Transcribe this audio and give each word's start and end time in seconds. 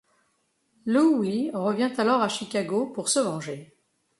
Louie 0.87 1.51
revient 1.53 1.91
alors 1.99 2.23
à 2.23 2.27
Chicago 2.27 2.87
pour 2.87 3.07
se 3.07 3.19
venger. 3.19 3.77